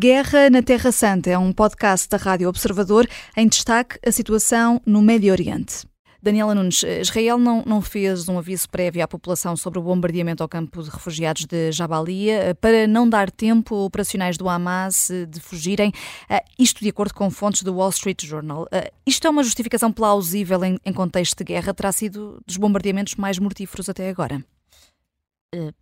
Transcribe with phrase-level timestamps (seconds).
[0.00, 5.02] Guerra na Terra Santa é um podcast da Rádio Observador em destaque a situação no
[5.02, 5.86] Médio Oriente.
[6.22, 10.48] Daniela Nunes, Israel não, não fez um aviso prévio à população sobre o bombardeamento ao
[10.48, 15.26] campo de refugiados de Jabalia eh, para não dar tempo a operacionais do Hamas eh,
[15.26, 15.92] de fugirem,
[16.30, 18.66] eh, isto de acordo com fontes do Wall Street Journal.
[19.06, 21.74] Isto é uma justificação plausível em, em contexto de guerra?
[21.74, 24.42] Terá sido dos bombardeamentos mais mortíferos até agora?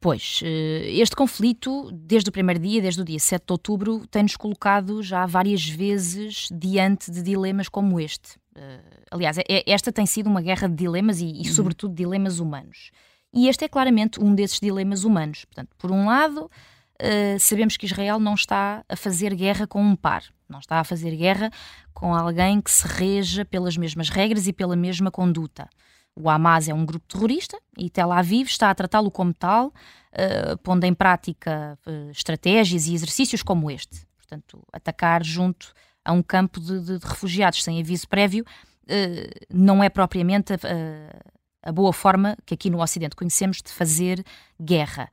[0.00, 5.02] Pois, este conflito, desde o primeiro dia, desde o dia 7 de outubro, tem-nos colocado
[5.02, 8.38] já várias vezes diante de dilemas como este.
[8.56, 11.44] Uh, aliás, é, é, esta tem sido uma guerra de dilemas e, e uhum.
[11.44, 12.90] sobretudo, dilemas humanos.
[13.32, 15.44] E este é claramente um desses dilemas humanos.
[15.44, 16.50] Portanto, por um lado,
[17.38, 21.14] sabemos que Israel não está a fazer guerra com um par, não está a fazer
[21.14, 21.50] guerra
[21.92, 25.68] com alguém que se reja pelas mesmas regras e pela mesma conduta.
[26.20, 30.58] O Hamas é um grupo terrorista e Tel Aviv está a tratá-lo como tal, uh,
[30.64, 34.04] pondo em prática uh, estratégias e exercícios como este.
[34.16, 35.72] Portanto, atacar junto
[36.04, 40.58] a um campo de, de, refugiados sem aviso prévio, uh, não é propriamente a,
[41.62, 44.24] a, boa forma que aqui no Ocidente conhecemos de fazer
[44.60, 45.08] guerra.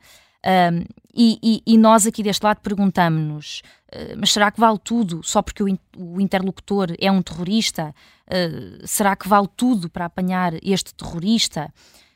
[0.45, 0.85] Um,
[1.17, 5.41] e, e, e, nós aqui deste lado perguntamos-nos: uh, mas será que vale tudo só
[5.41, 7.95] porque o, in, o interlocutor é um terrorista?
[8.27, 11.73] Uh, será que vale tudo para apanhar este terrorista?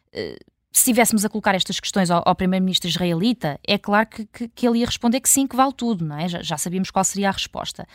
[0.09, 0.38] Uh,
[0.71, 4.67] se estivéssemos a colocar estas questões ao, ao primeiro-ministro israelita, é claro que, que, que,
[4.67, 6.27] ele ia responder que sim, que vale tudo, não é?
[6.27, 7.88] Já, já sabíamos qual seria a resposta.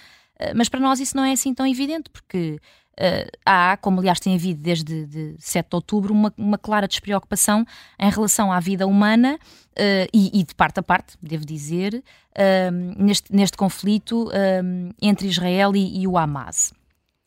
[0.56, 2.58] Mas para nós isso não é assim tão evidente, porque
[2.98, 7.66] uh, há, como aliás tem havido desde de 7 de outubro, uma, uma clara despreocupação
[7.98, 13.02] em relação à vida humana uh, e, e, de parte a parte, devo dizer, uh,
[13.02, 14.30] neste, neste conflito
[15.00, 16.72] entre Israel e, e o Hamas.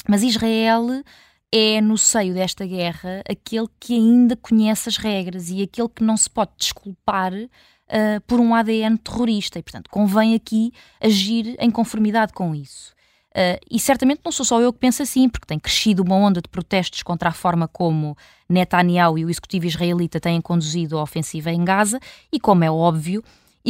[0.07, 1.03] Mas Israel
[1.51, 6.17] é, no seio desta guerra, aquele que ainda conhece as regras e aquele que não
[6.17, 9.59] se pode desculpar uh, por um ADN terrorista.
[9.59, 12.93] E, portanto, convém aqui agir em conformidade com isso.
[13.37, 16.41] Uh, e certamente não sou só eu que penso assim, porque tem crescido uma onda
[16.41, 18.17] de protestos contra a forma como
[18.49, 21.99] Netanyahu e o executivo israelita têm conduzido a ofensiva em Gaza,
[22.33, 23.23] e como é óbvio,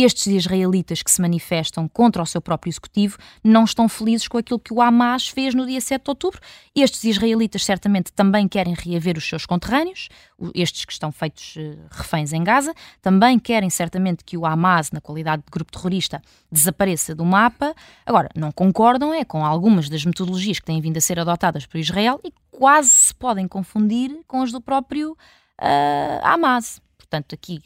[0.04, 4.60] estes israelitas que se manifestam contra o seu próprio executivo não estão felizes com aquilo
[4.60, 6.40] que o Hamas fez no dia 7 de outubro.
[6.76, 10.08] Estes israelitas certamente também querem reaver os seus conterrâneos,
[10.54, 15.02] estes que estão feitos uh, reféns em Gaza, também querem certamente que o Hamas, na
[15.02, 16.22] qualidade de grupo terrorista,
[16.52, 17.74] desapareça do mapa.
[18.06, 21.80] Agora, não concordam é com algumas das metodologias que têm vindo a ser adotadas por
[21.80, 26.80] Israel e quase se podem confundir com as do próprio uh, Hamas.
[26.98, 27.64] Portanto, aqui,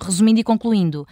[0.00, 1.06] resumindo e concluindo,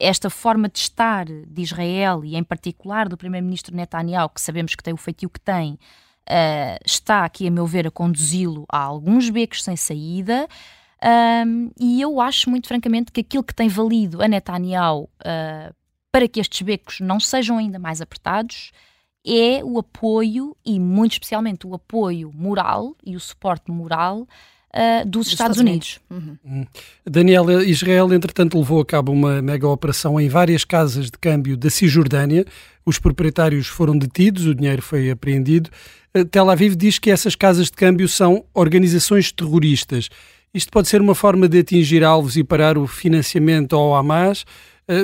[0.00, 4.82] esta forma de estar de Israel e, em particular, do primeiro-ministro Netanyahu, que sabemos que
[4.82, 9.28] tem o feitio que tem, uh, está aqui, a meu ver, a conduzi-lo a alguns
[9.28, 10.48] becos sem saída.
[11.46, 15.74] Um, e eu acho, muito francamente, que aquilo que tem valido a Netanyahu uh,
[16.10, 18.72] para que estes becos não sejam ainda mais apertados
[19.24, 24.26] é o apoio, e muito especialmente o apoio moral e o suporte moral
[24.74, 26.00] uh, dos, dos, Estados, Estados Unidos.
[26.10, 26.38] Unidos.
[26.44, 26.66] Uhum.
[27.04, 31.70] Daniela, Israel, entretanto, levou a cabo uma mega operação em várias casas de câmbio da
[31.70, 32.44] Cisjordânia.
[32.84, 35.70] Os proprietários foram detidos, o dinheiro foi apreendido.
[36.16, 40.08] Uh, Tel Aviv diz que essas casas de câmbio são organizações terroristas.
[40.52, 44.44] Isto pode ser uma forma de atingir alvos e parar o financiamento ao Hamas,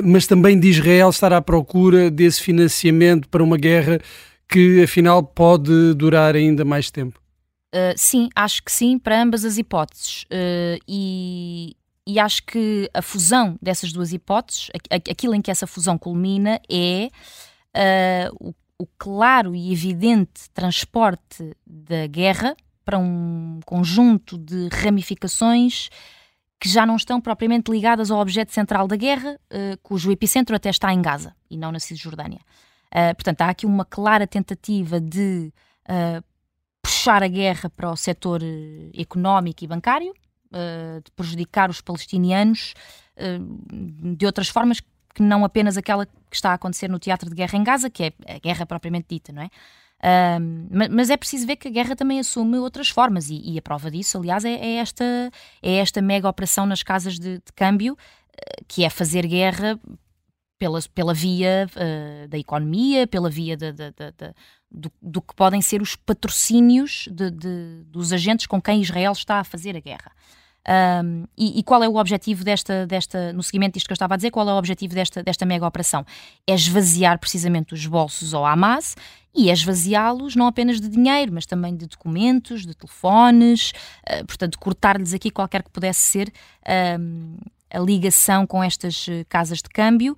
[0.03, 3.97] mas também de Israel estar à procura desse financiamento para uma guerra
[4.49, 7.17] que, afinal, pode durar ainda mais tempo.
[7.73, 10.23] Uh, sim, acho que sim, para ambas as hipóteses.
[10.23, 15.97] Uh, e, e, acho que a fusão dessas duas hipóteses, aquilo em que essa fusão
[15.97, 17.09] culmina, é
[17.75, 25.89] uh, o, o, claro e evidente transporte da guerra para um conjunto de ramificações
[26.57, 29.37] que já não estão propriamente ligadas ao objeto central da guerra,
[29.83, 32.39] cujo epicentro até está em Gaza e não na Cisjordânia.
[33.15, 35.53] portanto, há aqui uma clara tentativa de
[36.87, 42.73] puxar a guerra para o setor eh, económico e bancário, uh, de prejudicar os palestinianos
[43.17, 44.79] uh, de outras formas
[45.13, 48.03] que não apenas aquela que está a acontecer no teatro de guerra em Gaza, que
[48.03, 49.49] é a guerra propriamente dita, não é?
[49.97, 53.61] Uh, mas é preciso ver que a guerra também assume outras formas e, e a
[53.61, 55.03] prova disso, aliás, é, é, esta,
[55.61, 57.97] é esta mega operação nas casas de, de câmbio,
[58.67, 59.77] que é fazer guerra
[60.57, 64.33] pela, pela via uh, da economia, pela via de, de, de,
[64.71, 67.07] do, do, que podem ser os patrocínios
[67.85, 70.11] dos agentes com quem Israel está a fazer a guerra.
[70.67, 74.15] Um, e, e, qual é o objetivo desta, desta, no seguimento disto que eu estava
[74.15, 76.05] a dizer, qual é o objetivo desta, desta mega operação?
[76.45, 78.93] É esvaziar precisamente os bolsos ao Hamas
[79.33, 83.71] e é esvaziá-los não apenas de dinheiro, mas também de documentos, de telefones,
[84.11, 86.33] uh, portanto, cortar-lhes aqui qualquer que pudesse ser
[87.69, 90.15] a ligação com estas casas de câmbio,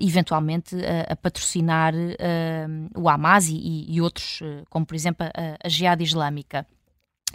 [0.00, 0.76] eventualmente
[1.08, 1.94] a patrocinar
[2.94, 4.40] o Hamas e, e outros,
[4.70, 6.66] como por exemplo a, a Jihad Islâmica.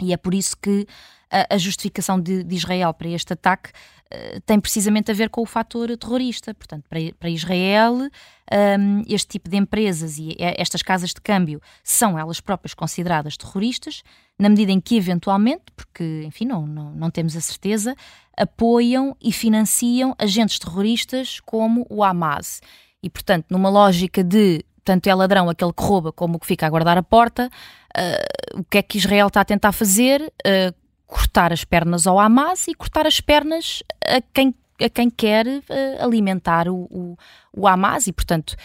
[0.00, 0.86] E é por isso que
[1.30, 5.40] a, a justificação de, de, Israel para este ataque uh, tem precisamente a ver com
[5.40, 6.54] o fator terrorista.
[6.54, 12.18] Portanto, para, para Israel, um, este tipo de empresas e estas casas de câmbio são
[12.18, 14.02] elas próprias consideradas terroristas,
[14.38, 17.94] na medida em que, eventualmente, porque, enfim, não, não, não temos a certeza,
[18.36, 22.60] apoiam e financiam agentes terroristas como o Hamas.
[23.02, 26.66] E, portanto, numa lógica de tanto é ladrão aquele que rouba como o que fica
[26.66, 27.50] a guardar a porta,
[27.96, 30.22] uh, o que é que Israel está a tentar fazer?
[30.46, 30.74] Uh,
[31.06, 35.62] cortar as pernas ao Hamas e cortar as pernas a quem, a quem quer uh,
[36.00, 37.18] alimentar o, o,
[37.52, 38.56] o, Hamas e, portanto,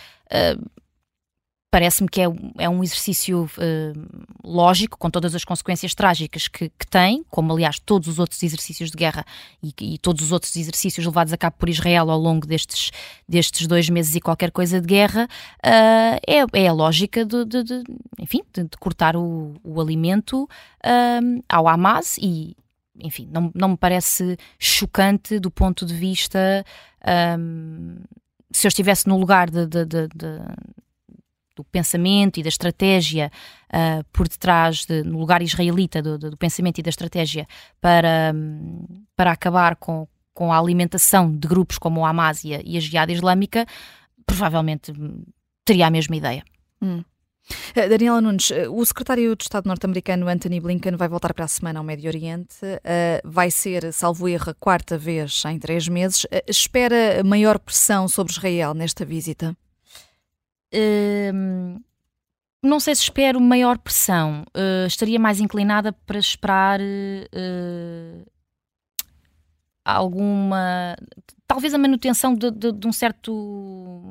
[1.78, 2.26] parece-me que é,
[2.58, 7.78] é, um exercício uh, lógico, com todas as consequências trágicas que, que, tem, como aliás
[7.78, 9.24] todos os outros exercícios de guerra
[9.62, 12.90] e, e, todos os outros exercícios levados a cabo por Israel ao longo destes,
[13.30, 15.30] destes dois meses e qualquer coisa de guerra,
[15.64, 17.84] uh, é, é, a lógica de, de, de
[18.18, 22.58] enfim, de, de, cortar o, o alimento uh, ao Hamas e,
[23.00, 26.66] enfim, não, não me parece chocante do ponto de vista.
[27.38, 27.98] Um,
[28.52, 30.08] se eu estivesse no lugar de, de, de,
[31.58, 33.32] do pensamento e da estratégia
[33.70, 37.48] uh, por detrás, de, no lugar israelita do, do, pensamento e da estratégia
[37.82, 42.62] para, um, para acabar com, com a alimentação de grupos como o Hamas e a,
[42.64, 43.66] e a Jihad Islâmica,
[44.26, 45.24] provavelmente hum,
[45.66, 46.44] teria a mesma ideia.
[46.82, 47.04] Hum.
[47.72, 51.48] Uh, Daniela Nunes, uh, o secretário de Estado norte-americano Anthony Blinken vai voltar para a
[51.48, 52.58] semana ao Médio Oriente.
[52.64, 56.26] Uh, vai ser, salvo erro, a quarta vez em três meses.
[56.46, 59.56] Espera maior pressão sobre Israel nesta visita?
[60.74, 61.82] Uh,
[62.62, 64.44] não sei se espero maior pressão.
[64.56, 68.26] Uh, estaria mais inclinada para esperar uh,
[69.86, 70.96] alguma.
[71.48, 74.04] Talvez a manutenção de, de, de, um certo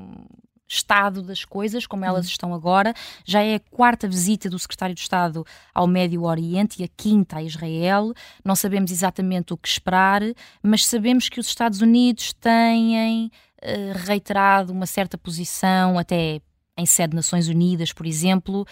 [0.69, 2.31] estado das coisas, como elas uhum.
[2.31, 2.95] estão agora.
[3.25, 5.45] Já é a quarta visita do secretário de Estado
[5.75, 8.13] ao Médio Oriente e a quinta a Israel.
[8.45, 10.23] Não sabemos exatamente o que esperar,
[10.63, 13.31] mas sabemos que os Estados Unidos têm
[13.63, 16.41] eh, reiterado uma certa posição, até
[16.77, 18.67] em sede de Nações Unidas, por exemplo,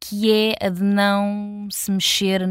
[0.00, 2.46] que é a de não se mexer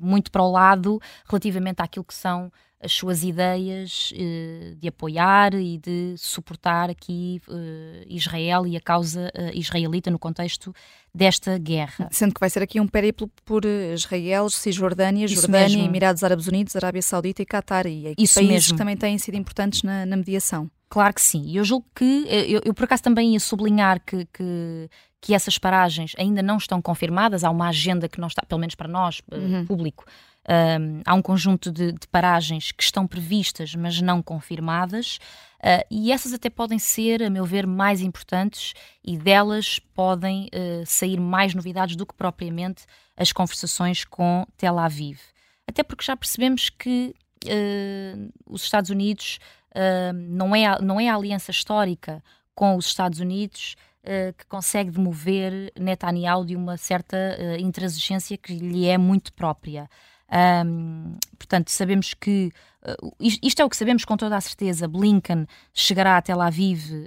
[0.00, 5.78] muito para o lado relativamente àquilo que são as suas ideias eh, de apoiar e
[5.78, 10.74] de suportar aqui eh, Israel e a causa israelita no contexto
[11.14, 12.08] desta guerra.
[12.10, 17.00] Sendo que vai ser aqui um périplo por Israel, Cisjordânia, Jordânia, Emirados Árabes Unidos, Arábia
[17.00, 18.74] Saudita e Qatar, e Isso países mesmo.
[18.74, 20.70] que também têm sido importantes na, na mediação.
[20.94, 21.42] Claro que sim.
[21.48, 24.88] E eu julgo que, eh, eu, eu, por acaso também ia sublinhar que, que,
[25.20, 28.76] que, essas paragens ainda não estão confirmadas, há uma agenda que não está, pelo menos
[28.76, 29.66] para nós, eh, uhum.
[29.66, 30.04] público,
[30.48, 35.18] um, há um conjunto de, de, paragens que estão previstas, mas não confirmadas,
[35.58, 40.86] uh, e essas até podem ser, a meu ver, mais importantes e delas podem uh,
[40.86, 42.84] sair mais novidades do que propriamente
[43.16, 45.18] as conversações com Tel Aviv.
[45.66, 47.12] Até porque já percebemos que
[47.44, 49.38] uh, os Estados Unidos
[49.70, 52.22] uh, não, é não é a aliança histórica
[52.54, 57.16] com os Estados Unidos uh, que consegue demover Netanyahu de uma certa
[57.58, 59.88] intransigência que lhe é muito própria.
[60.34, 62.50] Um, portanto, sabemos que
[62.82, 64.88] uh, isto é o que sabemos com toda a certeza.
[64.88, 67.06] Blinken chegará a Tel Aviv uh,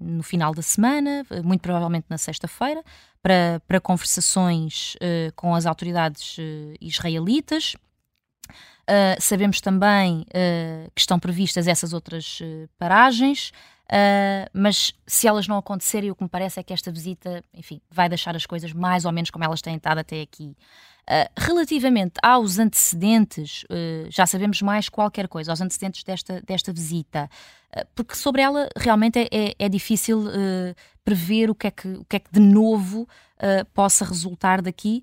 [0.00, 2.82] no final da semana, muito provavelmente na sexta-feira,
[3.22, 6.36] para, para conversações uh, com as autoridades
[6.80, 7.76] israelitas.
[8.88, 13.52] Uh, sabemos também uh, que estão previstas essas outras uh, paragens,
[14.52, 18.06] mas se elas não acontecerem, o que me parece é que esta visita, enfim, vai
[18.06, 20.54] deixar as coisas mais ou menos como elas têm estado até aqui.
[21.36, 23.64] Relativamente aos antecedentes,
[24.10, 27.30] já sabemos mais qualquer coisa, aos antecedentes desta, desta visita,
[27.94, 30.24] porque sobre ela realmente é, é, é difícil
[31.04, 33.08] prever o que, é que, o que é que de novo
[33.72, 35.02] possa resultar daqui,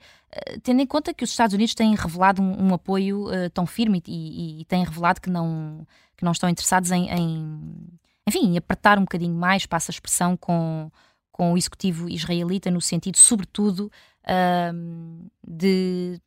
[0.61, 4.11] tendo em conta que os Estados Unidos têm revelado um, um apoio tão firme e,
[4.11, 7.89] e, e, têm revelado que não, que não estão interessados em, em,
[8.27, 10.91] enfim, apertar um bocadinho mais, passa a expressão, com,
[11.31, 13.91] com o executivo israelita, no sentido, sobretudo,
[14.25, 16.19] uh, de,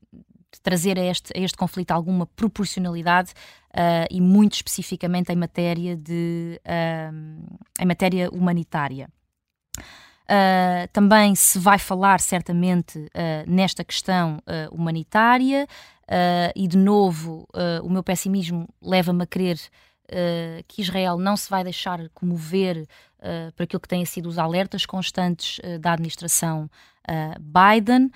[0.52, 3.32] de, trazer a este, a este conflito alguma proporcionalidade
[3.74, 6.60] uh, e muito especificamente em matéria de
[7.80, 9.08] em matéria humanitária.
[10.28, 15.66] Uh, também se vai falar certamente uh, nesta questão uh, humanitária
[16.56, 17.46] e de novo
[17.82, 19.26] o meu pessimismo leva-me a
[20.08, 22.86] crer que Israel não se vai deixar comover
[23.56, 26.70] por aquilo que têm sido os alertas constantes da administração
[27.40, 28.10] Biden.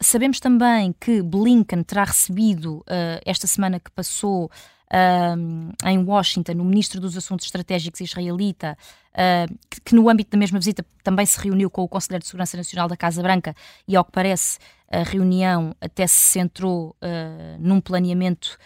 [0.00, 2.84] sabemos também que Blinken terá recebido
[3.24, 4.50] esta semana que passou
[4.90, 8.76] uh, em Washington, o ministro dos Assuntos Estratégicos israelita,
[9.12, 12.28] uh, que, que, no âmbito da mesma visita também se reuniu com o Conselheiro de
[12.28, 13.54] Segurança Nacional da Casa Branca
[13.86, 14.58] e, ao que parece,
[14.90, 18.58] a reunião até se centrou uh, num planeamento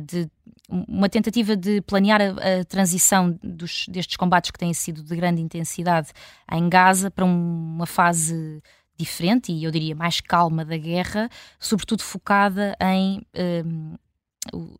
[0.00, 0.28] de
[0.68, 5.40] uma tentativa de planear a, a transição dos, destes combates que têm sido de grande
[5.40, 6.08] intensidade
[6.50, 8.62] em Gaza para um, uma fase
[8.96, 11.28] diferente e eu diria mais calma da guerra,
[11.58, 13.22] sobretudo focada em
[13.62, 13.94] um,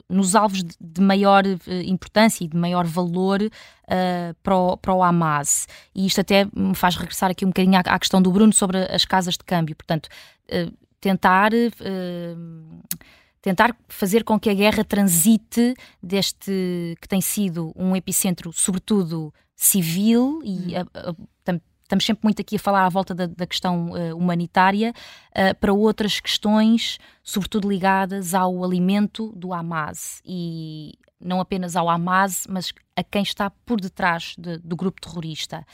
[0.08, 5.02] nos alvos de maior uh, importância e de maior valor uh, para, o, para o
[5.02, 5.66] Hamas.
[5.94, 8.78] E isto até me faz regressar aqui um bocadinho à, à questão do Bruno sobre
[8.78, 9.74] as casas de câmbio.
[9.74, 10.08] Portanto,
[10.50, 11.50] uh, tentar
[13.44, 20.40] tentar fazer com que a guerra transite deste que tem sido um epicentro, sobretudo civil,
[20.42, 20.88] e hum.
[20.94, 21.14] a, a,
[21.82, 24.94] estamos sempre muito aqui a falar à volta da, da questão uh, humanitária,
[25.36, 30.22] uh, para outras questões, sobretudo ligadas ao alimento do Hamas.
[30.24, 35.66] E não apenas ao Hamas, mas a quem está por detrás de, do grupo terrorista.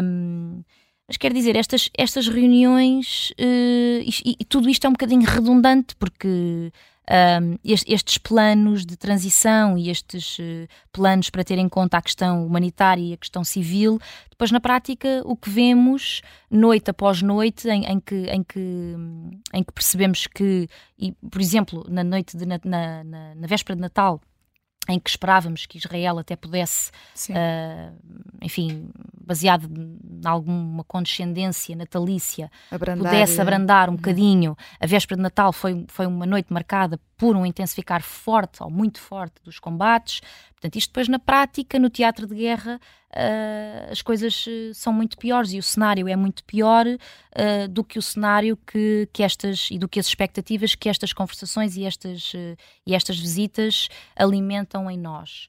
[0.00, 0.62] Um,
[1.08, 5.94] mas quer dizer, estas, estas reuniões uh, e, e, tudo isto é um bocadinho redundante,
[5.96, 6.72] porque
[7.08, 12.44] um, estes planos de transição e estes uh, planos para ter em conta a questão
[12.44, 17.84] humanitária e a questão civil, depois na prática o que vemos noite após noite em,
[17.84, 18.94] em que, em, que,
[19.54, 23.82] em que percebemos que, e, por exemplo, na noite de, na, na, na véspera de
[23.82, 24.20] Natal,
[24.88, 26.90] em que esperávamos que Israel até pudesse,
[27.30, 27.96] uh,
[28.40, 28.88] enfim,
[29.26, 33.96] baseado em alguma condescendência natalícia, abrandar, pudesse abrandar um uhum.
[33.96, 34.56] bocadinho.
[34.80, 39.00] A véspera de Natal foi, foi uma noite marcada por um intensificar forte ou muito
[39.00, 40.20] forte dos combates.
[40.52, 42.80] Portanto, isto depois na prática, no teatro de guerra,
[43.10, 47.82] uh, as coisas eh, são muito piores e o cenário é muito pior uh, do
[47.82, 51.84] que o cenário que, que estas e do que as expectativas que estas conversações e
[51.84, 52.56] estas, uh,
[52.86, 55.48] e estas visitas alimentam em nós.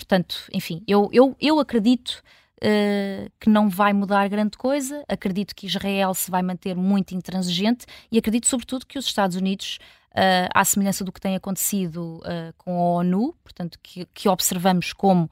[0.00, 2.22] Portanto, enfim, eu, eu, eu acredito
[2.62, 5.02] Uh, que não vai mudar grande coisa.
[5.08, 9.78] Acredito que Israel se vai manter muito intransigente e acredito, sobretudo, que os Estados Unidos,
[10.10, 14.92] uh, à semelhança do que tem acontecido uh, com a ONU, portanto, que, que observamos
[14.92, 15.30] como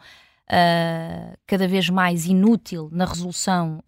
[1.47, 3.83] cada vez mais inútil na resolução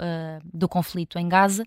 [0.53, 1.65] do conflito em Gaza,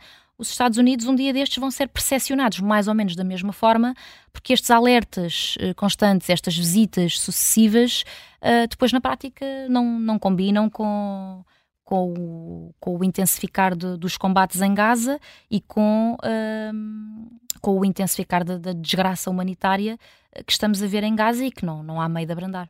[0.49, 3.93] os Estados Unidos um dia destes vão ser percepcionados mais ou menos da mesma forma,
[4.31, 8.03] porque estes alertas constantes, estas visitas sucessivas,
[8.69, 11.43] depois na prática não, não combinam com
[11.83, 15.19] com o, com o intensificar de, dos combates em Gaza
[15.51, 16.17] e com,
[16.73, 17.27] um,
[17.61, 19.97] com o intensificar da, da, desgraça humanitária
[20.45, 22.69] que estamos a ver em Gaza e que não, não há meio de abrandar.